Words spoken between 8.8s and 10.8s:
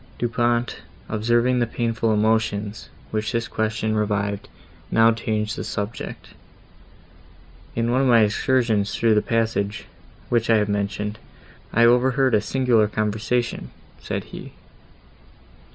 through the passage, which I have